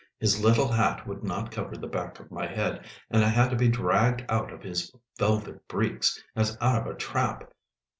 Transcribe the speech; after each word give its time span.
His 0.17 0.41
little 0.43 0.67
hat 0.67 1.05
would 1.05 1.23
not 1.23 1.51
cover 1.51 1.77
the 1.77 1.85
back 1.85 2.19
of 2.19 2.31
my 2.31 2.47
head, 2.47 2.87
and 3.11 3.23
I 3.23 3.27
had 3.27 3.51
to 3.51 3.55
be 3.55 3.67
dragged 3.67 4.25
out 4.29 4.51
of 4.51 4.63
his 4.63 4.91
velvet 5.19 5.67
breeks 5.67 6.19
as 6.35 6.57
out 6.59 6.81
of 6.81 6.87
a 6.87 6.97
trap. 6.97 7.53